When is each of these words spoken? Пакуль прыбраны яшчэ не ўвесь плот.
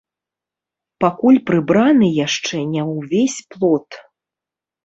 Пакуль 1.03 1.37
прыбраны 1.51 2.09
яшчэ 2.25 2.57
не 2.73 2.81
ўвесь 2.93 3.39
плот. 3.53 3.89